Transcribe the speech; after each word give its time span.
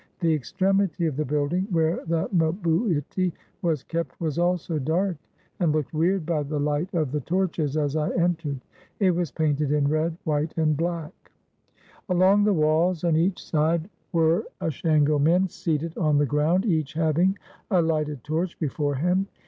The 0.19 0.33
extremity 0.33 1.05
of 1.05 1.15
the 1.15 1.25
building, 1.25 1.67
where 1.69 2.03
the 2.07 2.27
mhuiti 2.29 3.33
was 3.61 3.83
kept, 3.83 4.19
was 4.19 4.39
also 4.39 4.79
dark, 4.79 5.17
and 5.59 5.71
looked 5.71 5.93
weird 5.93 6.25
by 6.25 6.41
the 6.41 6.59
light 6.59 6.91
of 6.95 7.11
the 7.11 7.21
406 7.21 7.31
THE 7.31 7.33
VILLAGE 7.33 7.67
OF 7.67 7.71
DWARFS 7.71 7.75
torches 7.75 7.77
as 7.77 7.95
I 7.95 8.23
entered. 8.23 8.61
It 8.99 9.11
was 9.11 9.31
painted 9.31 9.71
in 9.71 9.87
red, 9.87 10.17
white, 10.23 10.55
and 10.57 10.75
black. 10.75 11.31
Along 12.09 12.43
the 12.45 12.51
walls 12.53 13.03
on 13.03 13.15
each 13.15 13.45
side 13.45 13.91
were 14.11 14.45
Ashango 14.59 15.21
men 15.21 15.47
seated 15.49 15.95
on 15.95 16.17
the 16.17 16.25
ground, 16.25 16.65
each 16.65 16.93
having 16.93 17.37
a 17.69 17.79
lighted 17.79 18.23
torch 18.23 18.57
before 18.57 18.95
him. 18.95 19.27